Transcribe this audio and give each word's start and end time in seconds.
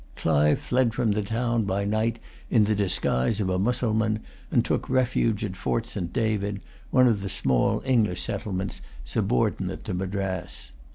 Clive 0.15 0.57
fled 0.59 0.95
from 0.95 1.11
the 1.11 1.21
town 1.21 1.63
by 1.65 1.85
night 1.85 2.17
in 2.49 2.63
the 2.63 2.73
disguise 2.73 3.39
of 3.39 3.51
a 3.51 3.59
Mussulman, 3.59 4.21
and 4.49 4.65
took 4.65 4.89
refuge 4.89 5.45
at 5.45 5.55
Fort 5.55 5.85
St. 5.85 6.11
David, 6.11 6.59
one 6.89 7.05
of 7.05 7.21
the 7.21 7.29
small 7.29 7.83
English 7.85 8.23
settlements 8.23 8.81
subordinate 9.05 9.83
to 9.83 9.93
Madras. 9.93 10.71